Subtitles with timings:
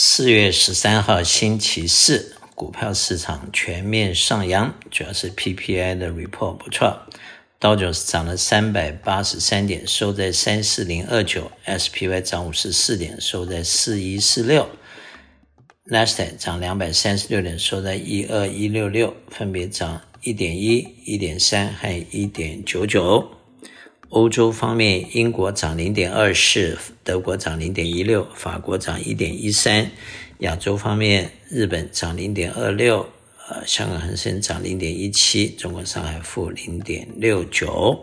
[0.00, 7.02] 四月十三号星期四，股票市场全面上扬，主要是 PPI 的 report 不错。
[7.58, 14.68] 道琼斯涨了三百八十三点，收在三四零二九；SPY 涨五十四点，收在四一四六
[15.88, 20.76] ；Nasdaq 涨两百三十六点，收在一二一六六，分别涨一点一、
[21.06, 23.37] 一点三和一点九九。
[24.10, 29.90] 欧洲方面，英国涨零点二四，德国涨零点一六，法国涨一点一三。
[30.38, 33.06] 亚洲方面，日本涨零点二六，
[33.48, 38.02] 呃，香港恒生涨零点一七，中国上海负零点六九。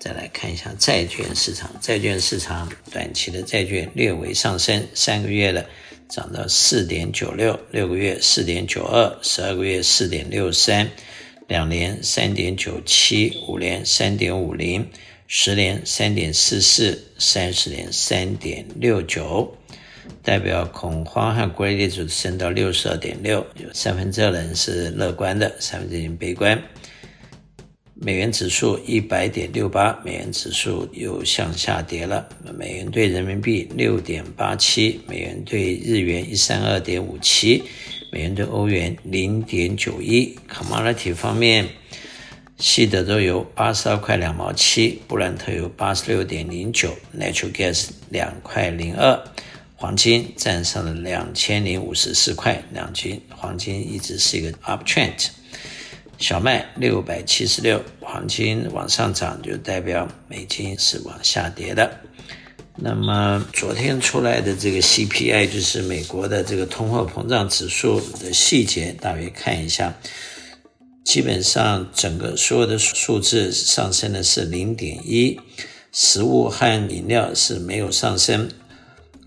[0.00, 5.64] 再来看一下债券市场，债券市场短期的债券略微上升，三个月的
[6.08, 10.90] 涨到四点九六，六个月四点九二，十二个月四点六三。
[11.46, 14.88] 两年三点九七，五年三点五零，
[15.26, 19.54] 十年三点四四，三十年三点六九，
[20.22, 26.60] 代表恐慌和规律指数升到六十二点六，有三分之二人是乐观的，三分之一人悲观。
[27.96, 32.28] 美元指数一百点六八，美元指数又向下跌了。
[32.58, 37.62] 美元兑人民币六点八七，美元兑日元一三二点五七。
[38.14, 41.68] 美元兑欧元零点九一，commodity 方面，
[42.56, 49.20] 西德州油八十二块两毛七，布兰特油八十六点零九，natural gas 两块零二，
[49.74, 55.30] 黄金站上了两千零五十四块，两斤黄金一直是一个 uptrend，
[56.16, 61.98] 小麦六百七十六，黄金往上涨就代表美金是往下跌的。
[62.76, 69.94] 那么昨天出来的这个 CPI 就是美国的这个通货膨胀指数的细节，大约看一下，
[71.04, 75.38] 基本上整个所有的数字上升的是零点一，
[75.92, 78.50] 食物和饮料是没有上升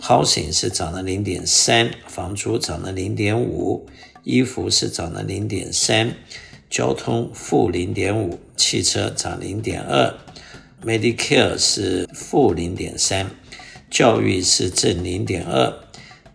[0.01, 3.87] ，Housing 是涨了零点三，房租涨了零点五，
[4.23, 6.13] 衣服是涨了零点三，
[6.69, 10.13] 交通负零点五，汽车涨零点二。
[10.83, 13.29] Medicare 是负零点三，
[13.89, 15.73] 教育是正零点二，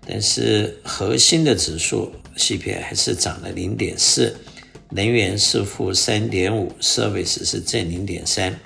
[0.06, 4.36] 但是核心的指数 CPI 还是涨了零点四，
[4.90, 8.58] 能源是负三点五，Service 是正零点三，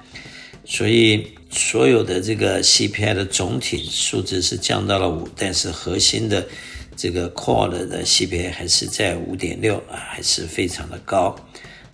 [0.65, 6.47] 所以所有的这个 CPI 的总体数字是降到了五，但是核心的
[6.97, 11.37] 这个 Core 的 CPI 还是在五点六啊，还是非常的高。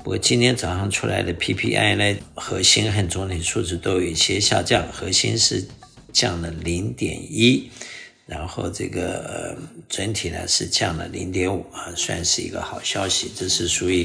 [0.03, 5.65] 不过今天早上出来的 PPI 呢，核心和总体数值都有一些下降，核心是
[6.13, 7.71] 降了零点一，
[8.27, 9.57] 然后这个呃
[9.89, 13.31] 整体呢是降了零点五啊，算是一个好消息。
[13.37, 14.05] 这是属于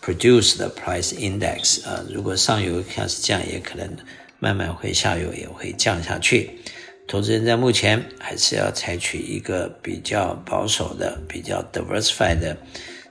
[0.00, 3.96] Produced Price Index 啊，如果上游开始降，也可能
[4.38, 6.50] 慢慢会下游也会降下去。
[7.08, 12.56] 投资人在目前还是要采取一个比较保守的、比较 diversified 的。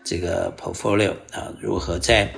[0.03, 2.29] 这个 portfolio 啊，如何在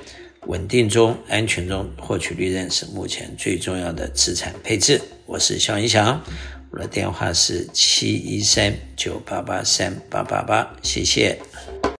[0.46, 5.00] 稳定中、安全中获取利润，是目前最重要的资产配置。
[5.26, 6.22] 我是肖云祥，
[6.70, 11.38] 我的电话是七一三九八八三八八八，谢谢。